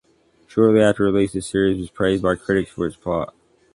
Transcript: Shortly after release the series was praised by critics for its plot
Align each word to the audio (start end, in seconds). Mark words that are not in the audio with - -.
Shortly 0.47 0.81
after 0.81 1.03
release 1.03 1.33
the 1.33 1.41
series 1.43 1.77
was 1.77 1.91
praised 1.91 2.23
by 2.23 2.33
critics 2.33 2.71
for 2.71 2.87
its 2.87 2.95
plot 2.97 3.35